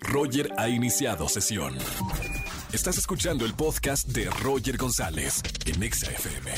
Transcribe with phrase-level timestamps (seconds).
[0.00, 1.76] Roger ha iniciado sesión.
[2.72, 6.50] Estás escuchando el podcast de Roger González en Exa FM.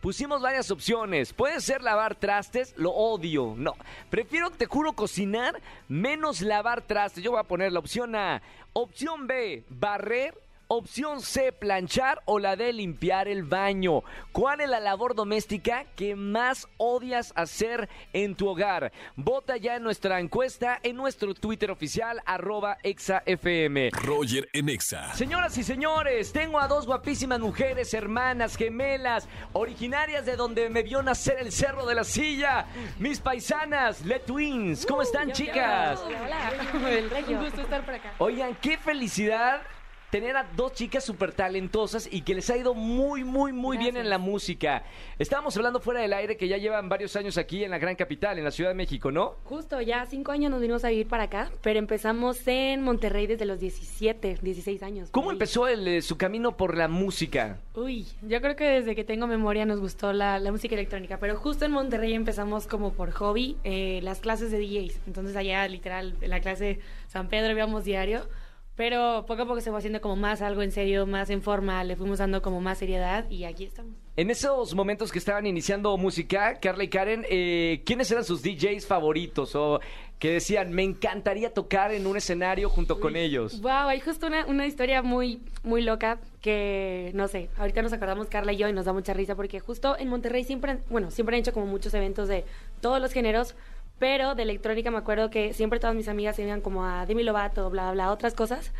[0.00, 1.34] Pusimos varias opciones.
[1.34, 3.54] Puede ser lavar trastes, lo odio.
[3.56, 3.74] No,
[4.08, 7.22] prefiero, te juro, cocinar menos lavar trastes.
[7.22, 8.40] Yo voy a poner la opción A.
[8.72, 10.34] Opción B, barrer
[10.72, 14.04] Opción C, planchar o la de limpiar el baño.
[14.30, 18.92] ¿Cuál es la labor doméstica que más odias hacer en tu hogar?
[19.16, 23.90] Vota ya en nuestra encuesta en nuestro Twitter oficial, arroba exafm.
[23.90, 25.12] Roger en Exa.
[25.14, 31.02] Señoras y señores, tengo a dos guapísimas mujeres, hermanas, gemelas, originarias de donde me vio
[31.02, 32.66] nacer el Cerro de la Silla.
[33.00, 34.86] Mis paisanas, Le Twins.
[34.86, 35.98] ¿Cómo están, chicas?
[36.00, 36.52] Hola,
[37.28, 38.14] Un gusto estar por acá.
[38.18, 39.62] Oigan, qué felicidad
[40.10, 43.96] tener a dos chicas súper talentosas y que les ha ido muy, muy, muy bien
[43.96, 44.82] en la música.
[45.18, 48.36] Estábamos hablando fuera del aire que ya llevan varios años aquí en la gran capital,
[48.38, 49.36] en la Ciudad de México, ¿no?
[49.44, 53.44] Justo, ya cinco años nos vinimos a vivir para acá, pero empezamos en Monterrey desde
[53.44, 55.10] los 17, 16 años.
[55.10, 57.58] ¿Cómo empezó el, eh, su camino por la música?
[57.74, 61.64] Uy, yo creo que desde que tengo memoria nos gustó la, música electrónica, pero justo
[61.64, 65.00] en Monterrey empezamos como por hobby eh, las clases de DJs.
[65.06, 68.26] Entonces allá literal, en la clase San Pedro íbamos diario
[68.76, 71.84] pero poco a poco se fue haciendo como más algo en serio, más en forma,
[71.84, 73.94] le fuimos dando como más seriedad y aquí estamos.
[74.16, 78.86] En esos momentos que estaban iniciando música, Carla y Karen, eh, ¿quiénes eran sus DJs
[78.86, 79.54] favoritos?
[79.54, 79.80] O
[80.20, 83.62] que decían, me encantaría tocar en un escenario junto con ellos.
[83.62, 88.26] Wow, hay justo una, una, historia muy, muy loca que, no sé, ahorita nos acordamos
[88.26, 91.36] Carla y yo y nos da mucha risa porque justo en Monterrey siempre, bueno, siempre
[91.36, 92.44] han hecho como muchos eventos de
[92.82, 93.54] todos los géneros,
[94.00, 97.22] pero de electrónica me acuerdo que siempre todas mis amigas se iban como a Demi
[97.22, 98.72] Lovato, bla, bla, otras cosas.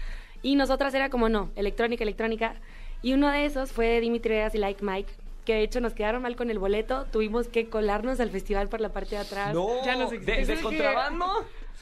[0.43, 2.55] Y nosotras era como, no, electrónica, electrónica.
[3.03, 5.13] Y uno de esos fue Dimitri Vegas y Like Mike,
[5.45, 7.05] que de hecho nos quedaron mal con el boleto.
[7.13, 9.55] Tuvimos que colarnos al festival por la parte de atrás.
[9.55, 11.27] No, ya nos ¿De, contrabando?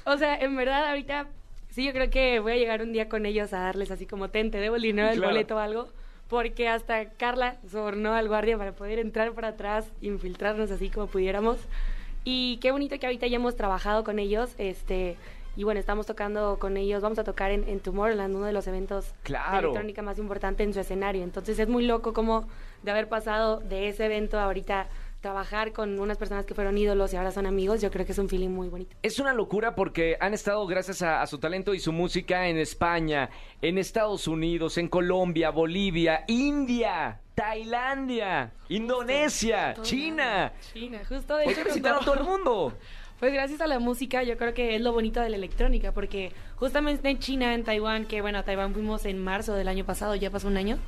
[0.05, 1.29] o sea, en verdad ahorita
[1.71, 4.31] sí yo creo que voy a llegar un día con ellos a darles así como,
[4.31, 5.89] ten, te debo el dinero del boleto o algo.
[6.27, 11.59] Porque hasta Carla sobornó al guardia para poder entrar por atrás, infiltrarnos así como pudiéramos.
[12.31, 15.17] Y qué bonito que ahorita ya hemos trabajado con ellos, este,
[15.57, 18.67] y bueno, estamos tocando con ellos, vamos a tocar en, en Tomorrowland, uno de los
[18.67, 21.23] eventos de electrónica más importante en su escenario.
[21.23, 22.47] Entonces es muy loco como
[22.83, 24.89] de haber pasado de ese evento a ahorita
[25.23, 28.19] trabajar con unas personas que fueron ídolos y ahora son amigos, yo creo que es
[28.19, 28.95] un feeling muy bonito.
[29.03, 33.31] Es una locura porque han estado, gracias a, su talento y su música, en España,
[33.63, 37.23] en Estados Unidos, en Colombia, Bolivia, India.
[37.39, 40.53] Tailandia, Indonesia, China.
[40.73, 41.63] China, justo de hecho.
[41.65, 42.75] visitaron todo el mundo.
[43.21, 46.33] Pues gracias a la música, yo creo que es lo bonito de la electrónica, porque
[46.57, 50.17] justamente en China, en Taiwán, que bueno, a Taiwán fuimos en marzo del año pasado,
[50.17, 50.79] ya pasó un año,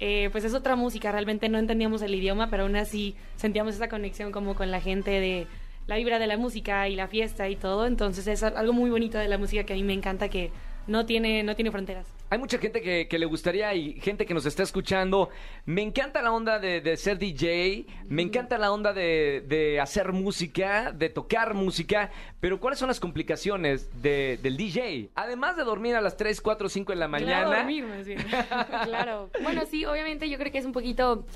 [0.00, 3.88] eh, pues es otra música, realmente no entendíamos el idioma, pero aún así sentíamos esa
[3.88, 5.46] conexión como con la gente de
[5.86, 9.18] la vibra de la música y la fiesta y todo, entonces es algo muy bonito
[9.18, 10.50] de la música que a mí me encanta que
[10.86, 12.06] no tiene, no tiene fronteras.
[12.30, 15.28] Hay mucha gente que, le gustaría y gente que nos está escuchando.
[15.66, 21.10] Me encanta la onda de, ser DJ, me encanta la onda de, hacer música, de
[21.10, 25.10] tocar música, pero ¿cuáles son las complicaciones del DJ?
[25.14, 27.44] Además de dormir a las 3, 4, 5 en la mañana.
[27.44, 27.84] Claro, dormir,
[28.84, 29.30] claro.
[29.42, 31.26] Bueno, sí, obviamente yo creo que es un poquito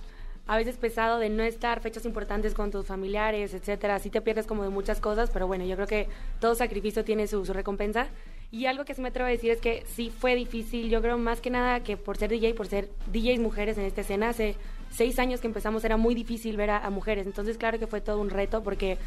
[0.46, 3.96] a veces pesado de no estar fechas importantes con tus familiares, etcétera.
[3.96, 6.08] Así te pierdes como de muchas cosas, pero bueno, yo creo que
[6.40, 8.08] todo sacrificio tiene su, su recompensa.
[8.50, 11.18] Y algo que sí me atrevo a decir es que sí fue difícil, yo creo
[11.18, 14.54] más que nada que por ser DJ, por ser DJs mujeres en esta escena, hace
[14.90, 17.26] seis años que empezamos era muy difícil ver a, a mujeres.
[17.26, 18.98] Entonces claro que fue todo un reto porque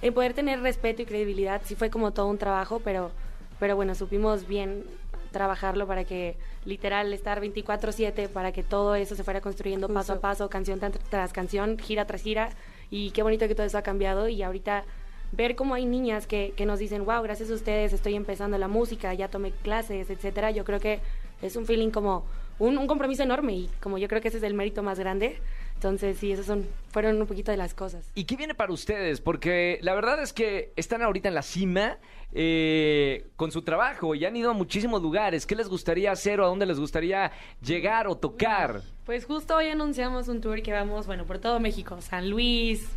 [0.00, 3.10] el poder tener respeto y credibilidad sí fue como todo un trabajo, pero,
[3.58, 4.84] pero bueno, supimos bien
[5.30, 10.20] trabajarlo para que literal estar 24/7 para que todo eso se fuera construyendo paso a
[10.20, 12.50] paso, canción tras, tras canción, gira tras gira.
[12.90, 14.28] Y qué bonito que todo eso ha cambiado.
[14.28, 14.84] Y ahorita
[15.32, 18.68] ver cómo hay niñas que, que nos dicen, wow, gracias a ustedes estoy empezando la
[18.68, 21.00] música, ya tomé clases, etcétera, yo creo que
[21.42, 22.24] es un feeling como
[22.58, 25.38] un, un compromiso enorme y como yo creo que ese es el mérito más grande.
[25.74, 28.10] Entonces, sí, esas son, fueron un poquito de las cosas.
[28.16, 29.20] ¿Y qué viene para ustedes?
[29.20, 31.98] Porque la verdad es que están ahorita en la cima
[32.32, 35.46] eh, con su trabajo y han ido a muchísimos lugares.
[35.46, 37.30] ¿Qué les gustaría hacer o a dónde les gustaría
[37.62, 38.82] llegar o tocar?
[39.06, 42.88] Pues justo hoy anunciamos un tour que vamos, bueno, por todo México, San Luis,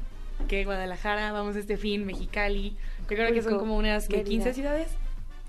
[0.48, 2.76] que Guadalajara, vamos este fin, Mexicali.
[3.02, 4.90] Yo creo que son como unas que 15 ciudades.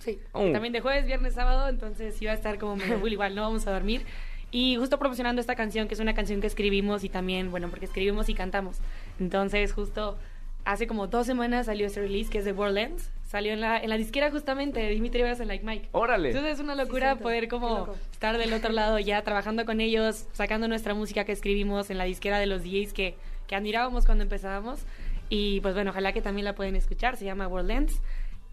[0.01, 0.19] Sí.
[0.33, 0.51] Oh.
[0.51, 3.67] También de jueves, viernes, sábado, entonces iba a estar como medio full igual, no vamos
[3.67, 4.05] a dormir.
[4.51, 7.87] Y justo promocionando esta canción, que es una canción que escribimos y también, bueno, porque
[7.87, 8.79] escribimos y cantamos.
[9.19, 10.19] Entonces, justo
[10.65, 13.11] hace como dos semanas salió este release, que es de Worldlands.
[13.27, 15.89] Salió en la, en la disquera justamente de Dimitri Vegas en Like Mike.
[15.93, 16.29] Órale.
[16.29, 17.23] Entonces es una locura cierto.
[17.23, 21.33] poder Qué como estar del otro lado ya trabajando con ellos, sacando nuestra música que
[21.33, 23.15] escribimos en la disquera de los DJs que,
[23.47, 24.81] que admirábamos cuando empezábamos.
[25.29, 28.01] Y pues bueno, ojalá que también la pueden escuchar, se llama Worldlands.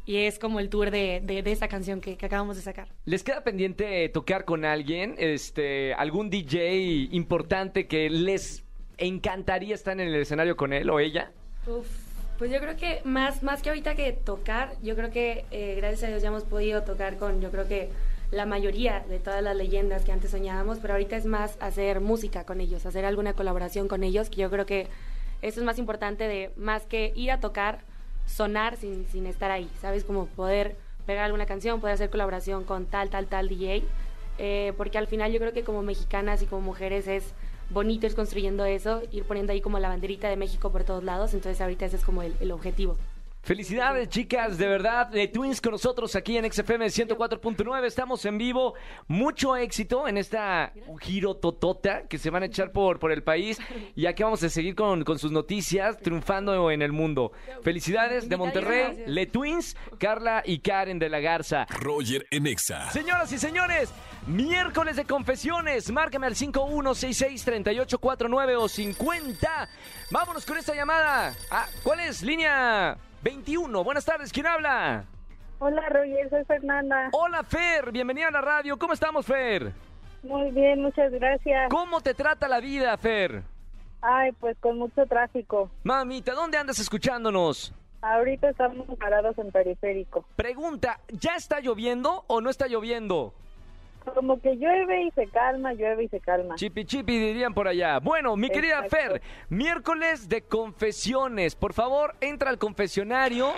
[0.05, 2.87] Y es como el tour de, de, de esta canción que, que acabamos de sacar.
[3.05, 5.15] ¿Les queda pendiente tocar con alguien?
[5.19, 8.63] Este, algún DJ importante que les
[8.99, 11.31] encantaría estar en el escenario con él o ella?
[11.67, 11.87] Uf,
[12.37, 16.03] pues yo creo que más, más que ahorita que tocar, yo creo que eh, gracias
[16.03, 17.89] a Dios ya hemos podido tocar con, yo creo que
[18.31, 22.43] la mayoría de todas las leyendas que antes soñábamos, pero ahorita es más hacer música
[22.45, 24.87] con ellos, hacer alguna colaboración con ellos, que yo creo que
[25.41, 27.79] eso es más importante de más que ir a tocar,
[28.25, 30.03] sonar sin, sin estar ahí, ¿sabes?
[30.03, 33.83] Como poder pegar alguna canción, poder hacer colaboración con tal, tal, tal DJ,
[34.37, 37.33] eh, porque al final yo creo que como mexicanas y como mujeres es
[37.71, 41.33] bonito ir construyendo eso, ir poniendo ahí como la banderita de México por todos lados,
[41.33, 42.95] entonces ahorita ese es como el, el objetivo.
[43.49, 45.07] Felicidades, chicas, de verdad.
[45.07, 47.83] De Twins con nosotros aquí en XFM 104.9.
[47.83, 48.75] Estamos en vivo.
[49.07, 53.57] Mucho éxito en esta giro totota que se van a echar por, por el país.
[53.95, 57.31] Y aquí vamos a seguir con, con sus noticias, triunfando en el mundo.
[57.63, 59.05] Felicidades de Monterrey.
[59.07, 61.65] Le Twins, Carla y Karen de la Garza.
[61.71, 62.91] Roger en Exa.
[62.91, 63.89] Señoras y señores,
[64.27, 65.91] miércoles de confesiones.
[65.91, 69.69] Márcame al 5166-3849 o 50.
[70.11, 71.33] Vámonos con esta llamada.
[71.49, 72.21] Ah, ¿Cuál es?
[72.21, 73.83] Línea 21.
[73.83, 75.05] Buenas tardes, ¿quién habla?
[75.59, 77.09] Hola Roger, soy Fernanda.
[77.11, 77.91] Hola, Fer.
[77.91, 78.77] Bienvenida a la radio.
[78.77, 79.73] ¿Cómo estamos, Fer?
[80.23, 81.69] Muy bien, muchas gracias.
[81.69, 83.43] ¿Cómo te trata la vida, Fer?
[84.01, 85.69] Ay, pues con mucho tráfico.
[85.83, 87.73] Mamita, ¿dónde andas escuchándonos?
[88.01, 90.23] Ahorita estamos parados en periférico.
[90.37, 93.33] Pregunta, ¿ya está lloviendo o no está lloviendo?
[94.05, 96.55] Como que llueve y se calma, llueve y se calma.
[96.55, 97.99] Chipi chipi dirían por allá.
[97.99, 98.95] Bueno, mi querida Exacto.
[99.13, 101.55] Fer, miércoles de confesiones.
[101.55, 103.51] Por favor, entra al confesionario.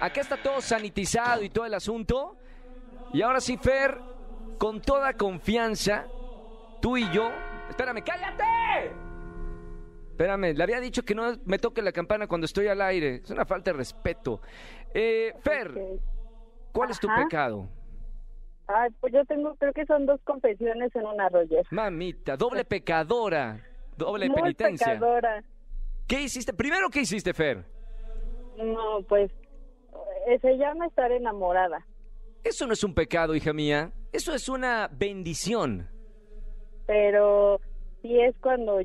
[0.00, 2.36] Acá está todo sanitizado y todo el asunto.
[3.12, 3.98] Y ahora sí, Fer,
[4.58, 6.06] con toda confianza,
[6.80, 7.30] tú y yo.
[7.68, 8.44] Espérame, cállate.
[10.10, 13.16] Espérame, le había dicho que no me toque la campana cuando estoy al aire.
[13.22, 14.40] Es una falta de respeto.
[14.94, 15.72] Eh, Fer.
[16.72, 17.22] ¿cuál es tu Ajá.
[17.24, 17.68] pecado?
[18.68, 21.66] Ay, pues yo tengo, creo que son dos confesiones en una Roger.
[21.70, 23.64] Mamita, doble pecadora,
[23.96, 24.92] doble Muy penitencia.
[24.92, 25.42] pecadora.
[26.06, 26.52] ¿Qué hiciste?
[26.52, 27.64] Primero, ¿qué hiciste, Fer?
[28.58, 29.30] No, pues
[30.42, 31.86] se llama estar enamorada.
[32.44, 33.92] Eso no es un pecado, hija mía.
[34.12, 35.88] Eso es una bendición.
[36.86, 37.60] Pero
[38.02, 38.80] sí es cuando,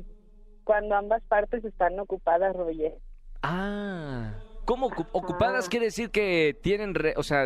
[0.64, 2.94] cuando ambas partes están ocupadas, Roger.
[3.42, 4.34] Ah.
[4.64, 5.06] ¿Cómo Ajá.
[5.12, 7.44] ocupadas quiere decir que tienen, re- o sea,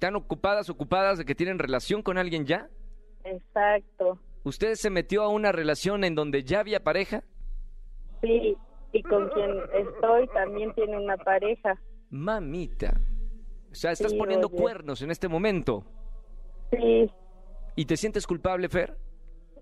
[0.00, 2.70] están ocupadas, ocupadas de que tienen relación con alguien ya?
[3.22, 4.18] Exacto.
[4.44, 7.22] ¿Usted se metió a una relación en donde ya había pareja?
[8.22, 8.56] Sí,
[8.92, 11.78] y con quien estoy también tiene una pareja.
[12.08, 12.98] Mamita.
[13.70, 14.56] O sea, estás Sí, poniendo oye.
[14.56, 15.84] cuernos en este momento.
[16.70, 17.10] Sí,
[17.76, 18.96] ¿Y te sientes culpable, Fer?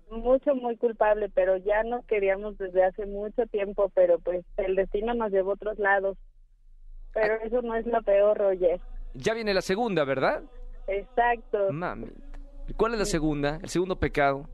[0.09, 5.13] mucho, muy culpable, pero ya nos queríamos desde hace mucho tiempo, pero pues el destino
[5.13, 6.17] nos llevó a otros lados.
[7.13, 8.79] Pero eso no es lo peor, Roger.
[9.13, 10.43] Ya viene la segunda, ¿verdad?
[10.87, 11.71] Exacto.
[11.71, 12.39] Mamita.
[12.67, 13.59] ¿Y ¿Cuál es la segunda?
[13.61, 14.47] El segundo pecado.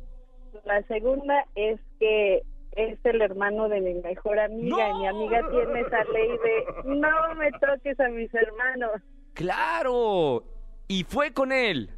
[0.64, 5.82] La segunda es que es el hermano de mi mejor amiga y mi amiga tiene
[5.82, 9.02] esa ley de no me toques a mis hermanos.
[9.34, 10.44] ¡Claro!
[10.88, 11.90] Y fue con él.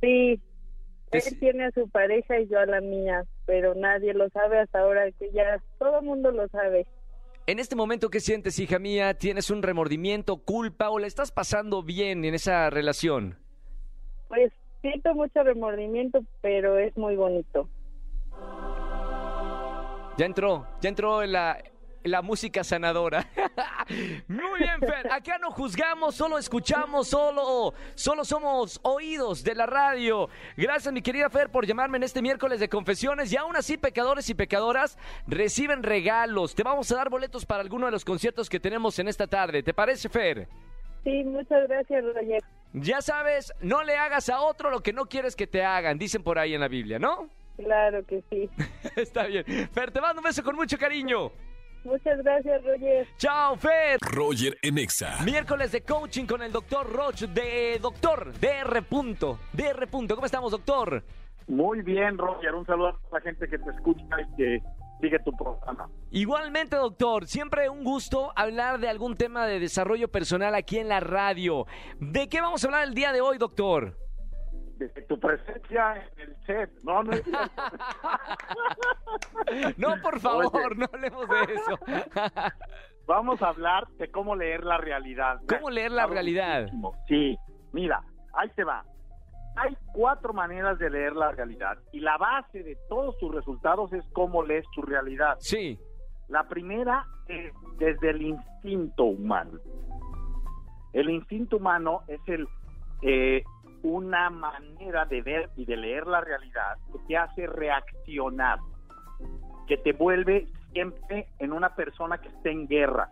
[0.00, 0.40] Sí,
[1.10, 3.24] él tiene a su pareja y yo a la mía.
[3.46, 6.86] pero nadie lo sabe hasta ahora que ya todo el mundo lo sabe.
[7.48, 9.14] En este momento, ¿qué sientes, hija mía?
[9.14, 13.38] ¿Tienes un remordimiento, culpa o la estás pasando bien en esa relación?
[14.28, 14.52] Pues
[14.82, 17.66] siento mucho remordimiento, pero es muy bonito.
[20.18, 21.64] Ya entró, ya entró en la,
[22.04, 23.28] la música sanadora.
[24.28, 25.10] Muy bien, Fer.
[25.12, 30.28] Acá no juzgamos, solo escuchamos, solo, solo somos oídos de la radio.
[30.56, 33.32] Gracias, mi querida Fer, por llamarme en este miércoles de confesiones.
[33.32, 36.54] Y aún así, pecadores y pecadoras reciben regalos.
[36.54, 39.62] Te vamos a dar boletos para alguno de los conciertos que tenemos en esta tarde.
[39.62, 40.48] ¿Te parece, Fer?
[41.04, 42.42] Sí, muchas gracias, Roger.
[42.74, 46.22] Ya sabes, no le hagas a otro lo que no quieres que te hagan, dicen
[46.22, 47.30] por ahí en la Biblia, ¿no?
[47.56, 48.48] Claro que sí.
[48.96, 49.44] Está bien.
[49.72, 51.32] Fer, te mando un beso con mucho cariño.
[51.84, 53.06] Muchas gracias, Roger.
[53.16, 53.98] Chao, Fer.
[54.00, 55.22] Roger en Exa.
[55.24, 58.82] Miércoles de coaching con el doctor Roch de Doctor DR.
[58.82, 59.86] Punto, DR.
[59.86, 60.14] Punto.
[60.14, 61.02] ¿Cómo estamos, doctor?
[61.46, 62.54] Muy bien, Roger.
[62.54, 64.58] Un saludo a la gente que te escucha y que
[65.00, 65.88] sigue tu programa.
[66.10, 71.00] Igualmente, doctor, siempre un gusto hablar de algún tema de desarrollo personal aquí en la
[71.00, 71.66] radio.
[72.00, 73.96] ¿De qué vamos a hablar el día de hoy, doctor?
[74.78, 76.70] Desde tu presencia en el set.
[76.84, 77.22] No, no es.
[79.76, 80.74] No, por favor, Oye.
[80.76, 81.78] no hablemos de eso.
[83.06, 85.40] Vamos a hablar de cómo leer la realidad.
[85.48, 86.68] ¿Cómo leer la realidad?
[87.08, 87.36] Sí,
[87.72, 88.02] mira,
[88.34, 88.84] ahí te va.
[89.56, 94.04] Hay cuatro maneras de leer la realidad y la base de todos tus resultados es
[94.12, 95.36] cómo lees tu realidad.
[95.40, 95.78] Sí,
[96.28, 99.58] La primera es desde el instinto humano.
[100.92, 102.46] El instinto humano es el
[103.02, 103.42] eh,
[103.82, 108.58] una manera de ver y de leer la realidad que te hace reaccionar,
[109.66, 113.10] que te vuelve siempre en una persona que esté en guerra.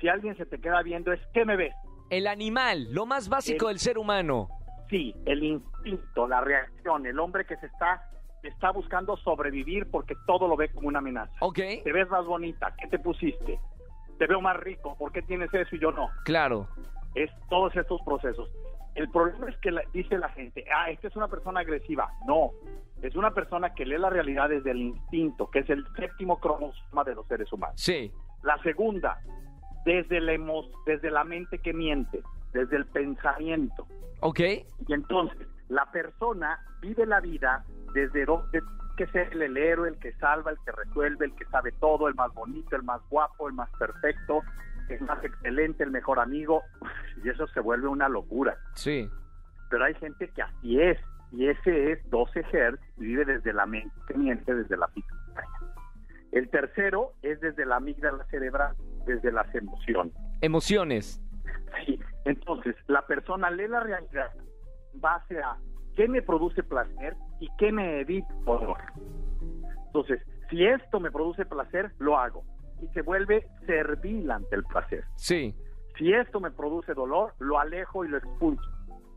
[0.00, 1.74] Si alguien se te queda viendo es ¿qué me ves?
[2.10, 4.48] el animal, lo más básico El- del ser humano.
[4.88, 8.02] Sí, el instinto, la reacción, el hombre que se está
[8.44, 11.32] está buscando sobrevivir porque todo lo ve como una amenaza.
[11.40, 13.58] Ok, Te ves más bonita, ¿qué te pusiste?
[14.18, 16.10] Te veo más rico, ¿por qué tienes eso y yo no?
[16.24, 16.68] claro.
[17.16, 18.48] Es todos estos procesos.
[18.96, 22.10] El problema es que la- dice la gente, ah, esta es una persona agresiva.
[22.26, 22.50] No,
[23.02, 27.04] es una persona que lee la realidad desde el instinto, que es el séptimo cromosoma
[27.04, 27.80] de los seres humanos.
[27.80, 28.10] Sí,
[28.42, 29.18] La segunda,
[29.84, 30.32] desde la,
[30.86, 32.22] desde la mente que miente,
[32.52, 33.86] desde el pensamiento.
[34.20, 38.62] ok, Y entonces, la persona vive la vida desde donde
[38.96, 42.14] que ser el héroe, el que salva, el que resuelve, el que sabe todo, el
[42.14, 44.40] más bonito, el más guapo, el más perfecto,
[44.88, 46.62] el más excelente, el mejor amigo.
[47.24, 48.56] Y eso se vuelve una locura.
[48.74, 49.08] sí,
[49.70, 50.98] Pero hay gente que así es.
[51.32, 55.50] Y ese es 12 Hz y vive desde la mente miente, desde la pituitaria.
[56.30, 58.76] El tercero es desde la amígdala cerebral,
[59.06, 60.14] desde las emociones.
[60.40, 61.20] emociones.
[61.84, 64.30] Sí, entonces la persona lee la realidad
[64.94, 65.56] en base a
[65.96, 68.78] qué me produce placer y qué me evita dolor.
[69.86, 72.44] Entonces, si esto me produce placer, lo hago.
[72.82, 75.04] Y se vuelve servil ante el placer.
[75.16, 75.54] Sí.
[75.98, 78.62] Si esto me produce dolor, lo alejo y lo expulso.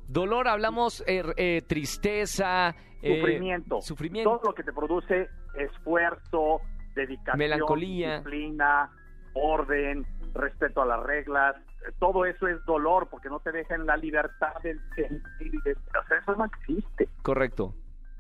[0.08, 3.82] Dolor, hablamos eh, eh, tristeza, eh, Sufrimiento.
[3.82, 4.30] sufrimiento.
[4.38, 6.62] Todo lo que te produce esfuerzo,
[6.96, 8.18] dedicación, Melancolía.
[8.18, 8.90] disciplina,
[9.34, 11.56] orden, respeto a las reglas.
[11.88, 15.60] eh, Todo eso es dolor porque no te deja en la libertad del sentir.
[15.68, 17.08] O sea, eso no existe.
[17.22, 17.74] Correcto.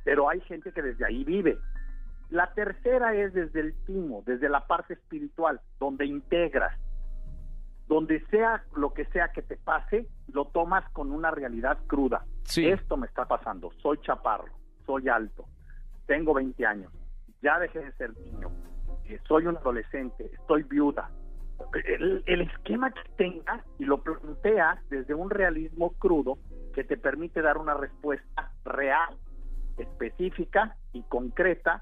[0.04, 1.58] Pero hay gente que desde ahí vive.
[2.30, 6.78] La tercera es desde el timo, desde la parte espiritual, donde integras.
[7.88, 12.24] Donde sea lo que sea que te pase, lo tomas con una realidad cruda.
[12.44, 12.68] Sí.
[12.68, 13.72] Esto me está pasando.
[13.82, 14.54] Soy chaparro,
[14.86, 15.46] soy alto,
[16.06, 16.92] tengo 20 años,
[17.42, 18.52] ya dejé de ser niño,
[19.06, 21.10] eh, soy un adolescente, estoy viuda.
[21.86, 26.38] El, el esquema que tengas y lo planteas desde un realismo crudo
[26.74, 29.18] que te permite dar una respuesta real,
[29.78, 31.82] específica y concreta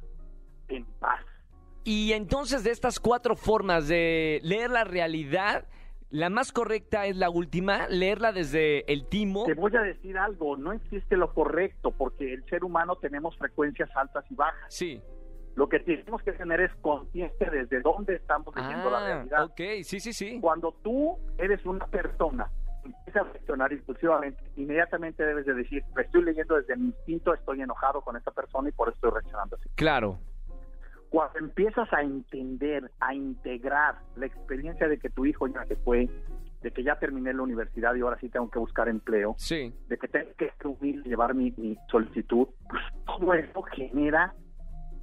[0.69, 1.21] en paz.
[1.83, 5.65] Y entonces de estas cuatro formas de leer la realidad,
[6.09, 9.45] la más correcta es la última, leerla desde el timo.
[9.45, 13.89] Te voy a decir algo, no existe lo correcto porque el ser humano tenemos frecuencias
[13.95, 14.65] altas y bajas.
[14.73, 15.01] Sí.
[15.55, 19.43] Lo que tenemos que tener es conciencia desde dónde estamos leyendo la Ah, realidad.
[19.45, 20.39] ok, sí, sí, sí.
[20.39, 22.51] Cuando tú eres una persona
[22.83, 27.61] que empieza a reaccionar impulsivamente, inmediatamente debes de decir, estoy leyendo desde mi instinto, estoy
[27.61, 29.67] enojado con esta persona y por eso estoy reaccionando así.
[29.75, 30.19] Claro.
[31.09, 36.09] Cuando empiezas a entender, a integrar la experiencia de que tu hijo ya se fue,
[36.61, 39.73] de que ya terminé la universidad y ahora sí tengo que buscar empleo, Sí.
[39.87, 44.33] de que tengo que escribir, llevar mi, mi solicitud, pues todo eso genera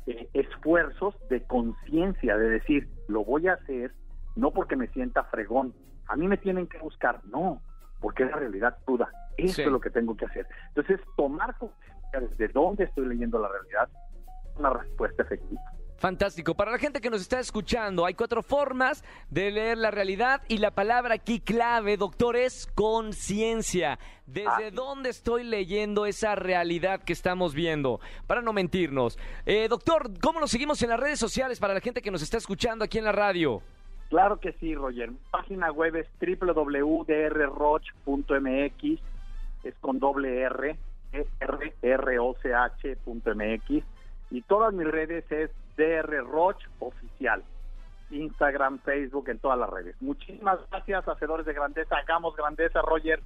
[0.06, 3.92] eh, esfuerzos de conciencia, de decir, lo voy a hacer
[4.36, 5.72] no porque me sienta fregón,
[6.08, 7.62] a mí me tienen que buscar, no,
[8.00, 9.08] porque es la realidad cruda,
[9.38, 9.62] eso Sí.
[9.62, 10.46] es lo que tengo que hacer.
[10.68, 13.88] Entonces, tomar conciencia desde dónde estoy leyendo la realidad
[14.58, 15.60] una respuesta efectiva.
[16.08, 16.54] Fantástico.
[16.54, 20.58] Para la gente que nos está escuchando, hay cuatro formas de leer la realidad y
[20.58, 23.98] la palabra aquí clave, doctor, es conciencia.
[24.26, 24.70] ¿Desde Ah.
[24.70, 28.00] dónde estoy leyendo esa realidad que estamos viendo?
[28.26, 29.18] Para no mentirnos.
[29.46, 32.36] Eh, doctor, ¿cómo nos seguimos en las redes sociales para la gente que nos está
[32.36, 33.62] escuchando aquí en la radio?
[34.10, 35.10] Claro que sí, Roger.
[35.10, 39.00] Mi página web es www.drroch.mx,
[39.64, 40.76] es con doble R,
[41.14, 43.82] E R R O C H punto MX
[44.30, 47.42] y todas mis redes es DR Roch oficial.
[48.10, 49.96] Instagram, Facebook, en todas las redes.
[50.00, 51.96] Muchísimas gracias, hacedores de grandeza.
[51.96, 53.20] Hagamos grandeza, Roger.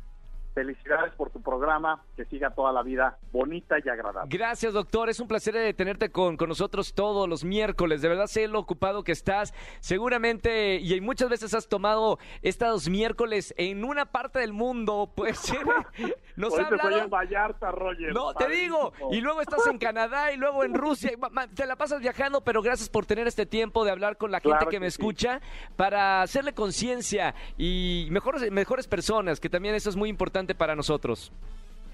[0.55, 2.03] Felicidades por tu programa.
[2.17, 4.29] Que siga toda la vida bonita y agradable.
[4.37, 5.09] Gracias, doctor.
[5.09, 8.03] Es un placer tenerte con, con nosotros todos los miércoles.
[8.03, 9.53] De verdad sé lo ocupado que estás.
[9.81, 15.13] Seguramente, y muchas veces has tomado estos miércoles en una parte del mundo.
[15.15, 15.53] Pues
[16.37, 17.05] nos Hoy ha te estoy hablado.
[17.05, 18.13] en Vallarta, Roger.
[18.15, 18.93] No, te digo.
[19.11, 21.11] Y luego estás en Canadá y luego en Rusia.
[21.55, 24.49] Te la pasas viajando, pero gracias por tener este tiempo de hablar con la gente
[24.57, 25.01] Claro que, que me sí.
[25.01, 25.41] escucha
[25.77, 31.33] para hacerle conciencia y mejores, mejores personas, que también eso es muy importante para nosotros.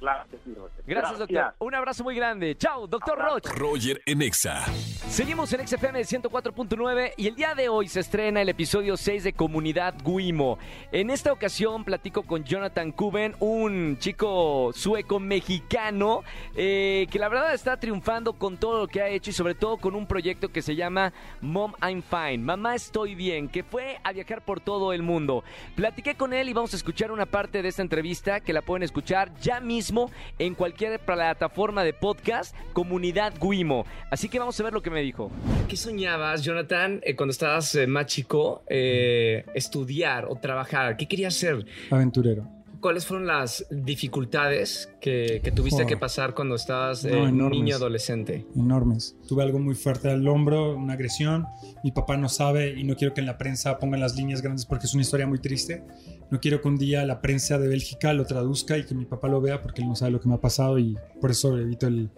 [0.05, 0.85] Claro que sí, Roger.
[0.87, 1.55] Gracias, doctor.
[1.61, 2.55] Un abrazo muy grande.
[2.59, 3.47] Chao, doctor Roch.
[3.57, 4.63] Roger en Exa.
[5.09, 9.33] Seguimos en XFM 104.9 y el día de hoy se estrena el episodio 6 de
[9.33, 10.59] Comunidad Guimo.
[10.93, 16.23] En esta ocasión platico con Jonathan Kuben, un chico sueco mexicano
[16.55, 19.79] eh, que la verdad está triunfando con todo lo que ha hecho y sobre todo
[19.79, 24.13] con un proyecto que se llama Mom I'm Fine, Mamá Estoy Bien, que fue a
[24.13, 25.45] viajar por todo el mundo.
[25.77, 28.83] Platiqué con él y vamos a escuchar una parte de esta entrevista que la pueden
[28.83, 29.94] escuchar ya mismo
[30.39, 33.87] en cualquier plataforma de podcast, Comunidad Guimo.
[34.11, 35.31] Así que vamos a ver lo que me dijo.
[35.69, 38.63] ¿Qué soñabas, Jonathan, eh, cuando estabas eh, más chico?
[38.69, 40.97] eh, estudiar o trabajar.
[40.97, 41.65] ¿Qué querías ser?
[41.91, 42.47] aventurero.
[42.85, 45.87] ¿Cuáles fueron las dificultades que, que tuviste Joder.
[45.87, 47.59] que pasar cuando estabas eh, No, enormes.
[47.59, 48.45] niño adolescente?
[48.55, 49.17] enormes.
[49.27, 51.47] Tuve algo muy fuerte al hombro, una agresión.
[51.83, 54.67] Mi papá no sabe y no quiero que en la prensa pongan las líneas grandes
[54.67, 55.83] porque es una historia muy triste.
[56.31, 59.29] No quiero que un día la prensa de Bélgica lo traduzca y que mi papá
[59.29, 61.87] lo vea porque él no sabe lo que me ha pasado y por eso evito
[61.87, 62.11] el,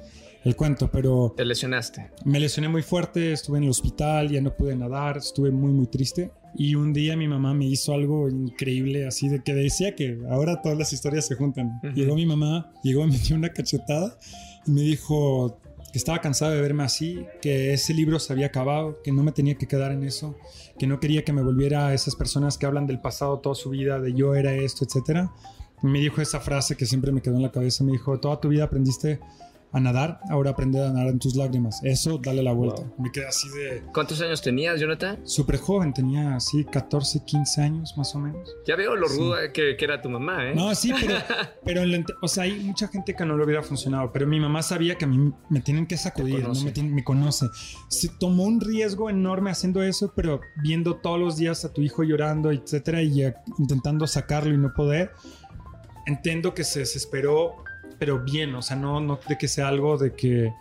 [0.47, 0.89] el cuento.
[0.91, 2.11] Pero Te lesionaste.
[2.25, 5.87] me lesioné muy fuerte, estuve en el hospital, ya no pude nadar, estuve muy, muy
[5.87, 6.31] triste.
[6.55, 10.63] Y un día mi mamá me hizo algo increíble, así de que decía que ahora
[10.63, 11.79] todas las historias se juntan.
[11.83, 11.95] Ujú.
[11.95, 14.17] Llegó mi mamá, llegó, me dio una cachetada
[14.67, 15.59] y me dijo
[15.93, 19.33] que estaba cansado de verme así, que ese libro se había acabado, que no me
[19.33, 20.37] tenía que quedar en eso,
[20.79, 23.71] que no quería que me volviera a esas personas que hablan del pasado toda su
[23.71, 25.33] vida, de yo era esto, etcétera.
[25.83, 28.49] Me dijo esa frase que siempre me quedó en la cabeza, me dijo, toda tu
[28.49, 29.21] vida aprendiste
[29.73, 31.81] a nadar, ahora aprende a nadar en tus lágrimas.
[31.83, 32.83] Eso, dale la vuelta.
[32.83, 32.95] Wow.
[32.99, 35.19] Me quedé así de ¿Cuántos años tenías, Jonathan?
[35.25, 38.57] súper joven, tenía así 14, 15 años más o menos.
[38.67, 39.19] Ya veo lo Sí.
[39.19, 40.55] ruda que, que era tu mamá, ¿eh?
[40.55, 41.15] No, sí, pero,
[41.65, 44.41] pero en la o sea, hay mucha gente que no le hubiera funcionado, pero mi
[44.41, 46.55] mamá sabía que a mí me tienen que sacudir, ¿no?
[46.55, 47.47] me, tienen- me conoce.
[47.89, 52.03] Se tomó un riesgo enorme haciendo eso, pero viendo todos los días a tu hijo
[52.03, 55.11] llorando, etcétera, y eh, intentando sacarlo y no poder,
[56.07, 57.57] entiendo que se desesperó,
[57.99, 60.53] pero bien, o sea, no, no de que sea algo de que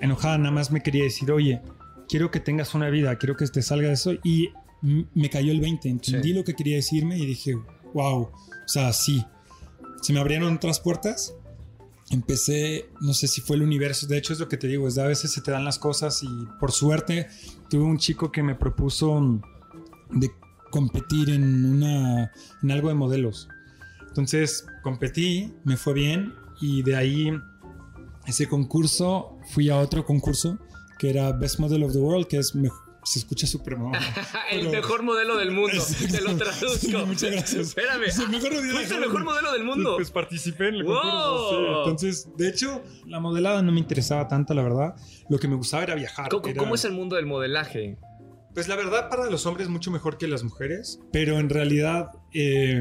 [0.00, 1.62] enojada, nada más me quería decir, oye,
[2.08, 4.50] quiero que tengas una vida, quiero que te salga de eso, y
[4.82, 6.34] me cayó el 20, entendí Sí.
[6.34, 7.54] lo que quería decirme y dije,
[7.94, 8.32] wow, o
[8.66, 9.24] sea, sí,
[10.02, 11.34] se me abrieron otras puertas.
[12.10, 14.94] Empecé, no sé si fue el universo, de hecho es lo que te digo, es
[14.94, 16.28] de a veces se te dan las cosas y
[16.60, 17.28] por suerte
[17.70, 19.40] tuve un chico que me propuso mm,
[20.10, 20.30] de
[20.70, 22.30] competir en, una,
[22.62, 23.48] en algo de modelos.
[24.06, 26.34] Entonces competí, me fue bien
[26.66, 27.30] y de ahí
[28.26, 30.58] ese concurso fui a otro concurso
[30.98, 32.52] que era Best Model of the World, que es
[33.06, 33.92] se escucha súper mamón.
[34.50, 35.72] el Pero- mejor modelo del mundo.
[36.10, 37.06] Te lo Sí, traduzco.
[37.06, 37.54] muchas gracias.
[37.68, 38.04] Espérame.
[38.04, 38.62] Es el mejor el
[39.10, 39.24] mundo.
[39.24, 39.96] modelo del mundo.
[39.96, 40.94] Pues participé en el ¡Wow!
[40.94, 41.50] concurso.
[41.50, 41.78] sí.
[41.80, 44.94] Entonces, de hecho, la modelada no me interesaba tanto, la verdad.
[45.28, 46.30] Lo que me gustaba era viajar.
[46.30, 47.98] ¿Cómo, era- cómo es el mundo del modelaje?
[48.54, 50.98] Pues la verdad, para los hombres mucho mejor que las mujeres.
[51.12, 52.80] Pero en realidad, eh,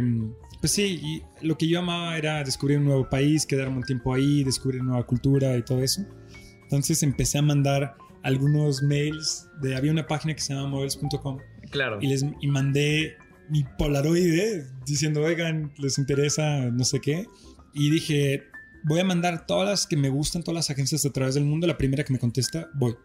[0.64, 4.14] pues sí, y lo que yo amaba era descubrir un nuevo país, quedarme un tiempo
[4.14, 6.06] ahí, descubrir nueva cultura y todo eso.
[6.62, 11.98] Entonces empecé a mandar algunos mails de había una página que se llama models.com Claro.
[12.00, 13.18] y les y mandé
[13.50, 17.28] mi Polaroid eh, diciendo, oigan, les interesa no sé qué.
[17.74, 18.44] Y dije,
[18.86, 21.68] voy a mandar todas las que me gustan, todas las agencias a través del mundo.
[21.68, 22.96] La primera que me contesta, voy.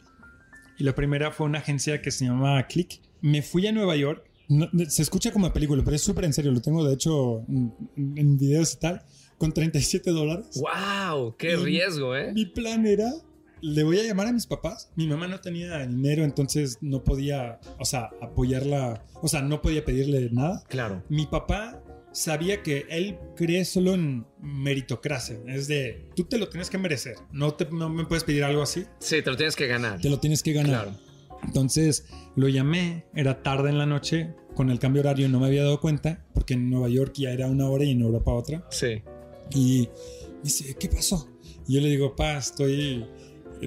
[0.78, 3.00] Y la primera fue una agencia que se llamaba Click.
[3.20, 4.27] Me fui a Nueva York.
[4.48, 6.50] No- se escucha como película, pero es súper en serio.
[6.52, 7.72] Lo tengo, de hecho, en,
[8.16, 9.02] en videos y tal,
[9.36, 10.46] con 37 dólares.
[10.60, 11.36] ¡Wow!
[11.36, 12.32] ¡Qué Y- riesgo, eh!
[12.32, 13.12] Mi plan era,
[13.60, 14.90] le voy a llamar a mis papás.
[14.96, 19.84] Mi mamá no tenía dinero, entonces no podía, o sea, apoyarla, o sea, no podía
[19.84, 20.64] pedirle nada.
[20.68, 21.02] Claro.
[21.08, 21.82] Mi papá
[22.12, 25.38] sabía que él cree solo en meritocracia.
[25.46, 27.16] Es de, tú te lo tienes que merecer.
[27.32, 28.84] No, te, no me puedes pedir algo así.
[28.98, 30.00] Sí, te lo tienes que ganar.
[30.00, 30.84] Te lo tienes que ganar.
[30.86, 31.07] Claro.
[31.44, 35.62] Entonces lo llamé, era tarde en la noche, con el cambio horario no me había
[35.62, 38.66] dado cuenta, porque en Nueva York ya era una hora y en Europa otra.
[38.70, 39.02] Sí.
[39.54, 39.88] Y
[40.38, 41.28] me dice, ¿qué pasó?
[41.66, 43.04] Y yo le digo, pa, estoy,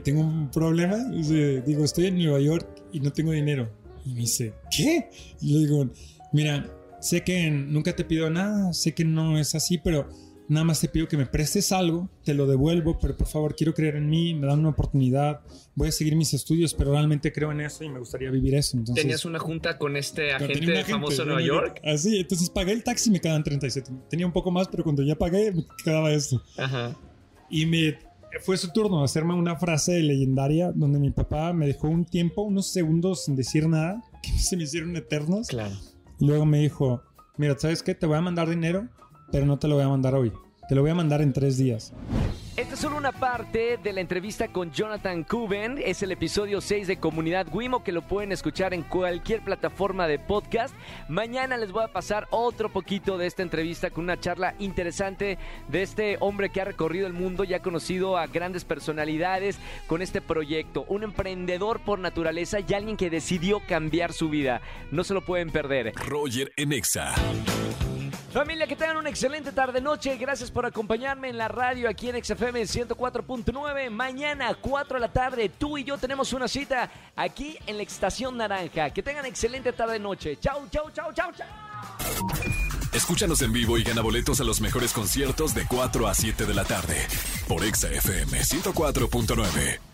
[0.04, 0.98] tengo un problema.
[1.10, 3.70] Dice, digo, estoy en Nueva York y no tengo dinero.
[4.06, 5.10] Y me dice, ¿qué?
[5.40, 5.90] Y le digo,
[6.34, 10.10] mira, sé que nunca te pido nada, sé que no es así, pero
[10.52, 13.74] nada más te pido que me prestes algo, te lo devuelvo, pero por favor quiero
[13.74, 15.40] creer en mí, me dan una oportunidad,
[15.76, 18.76] voy a seguir mis estudios, pero realmente creo en eso y me gustaría vivir eso.
[18.76, 21.56] Entonces, Tenías una junta con este agente agente, famoso de Nueva agente.
[21.56, 21.82] York.
[21.86, 23.92] Así, entonces pagué el taxi y me quedaban 37.
[24.10, 26.44] Tenía un poco más, pero cuando ya pagué me quedaba esto.
[26.58, 26.98] Ajá.
[27.50, 27.98] Y me
[28.42, 32.42] fue su turno de hacerme una frase legendaria donde mi papá me dejó un tiempo,
[32.42, 35.48] unos segundos sin decir nada, que se me hicieron eternos.
[35.48, 35.76] Claro.
[36.20, 37.02] Y luego me dijo,
[37.38, 37.96] mira, ¿sabes qué?
[37.96, 38.90] Te voy a mandar dinero,
[39.32, 40.32] pero no te lo voy a mandar hoy.
[40.68, 41.92] Te lo voy a mandar en tres días.
[42.58, 45.80] Esta es solo una parte de la entrevista con Jonathan Cuben.
[45.84, 50.20] Es el episodio 6 de Comunidad Wimo que lo pueden escuchar en cualquier plataforma de
[50.20, 50.76] podcast.
[51.10, 55.38] Mañana les voy a pasar otro poquito de esta entrevista con una charla interesante
[55.70, 60.02] de este hombre que ha recorrido el mundo y ha conocido a grandes personalidades con
[60.02, 60.86] este proyecto.
[60.88, 64.62] Un emprendedor por naturaleza y alguien que decidió cambiar su vida.
[64.92, 65.94] No se lo pueden perder.
[65.96, 67.14] Roger en Exa.
[68.32, 70.16] Familia, que tengan una excelente tarde-noche.
[70.16, 73.90] Gracias por acompañarme en la radio aquí en XFM 104.9.
[73.90, 78.38] Mañana, 4 de la tarde, tú y yo tenemos una cita aquí en la Estación
[78.38, 78.90] Naranja.
[78.92, 80.38] Que tengan excelente tarde-noche.
[80.40, 81.48] Chau, chau, chau, chau, chau.
[82.94, 86.54] Escúchanos en vivo y gana boletos a los mejores conciertos de 4 a 7 de
[86.54, 87.06] la tarde
[87.50, 89.91] por Exa FM 104.9.